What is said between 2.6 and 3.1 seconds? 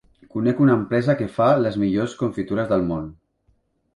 del món.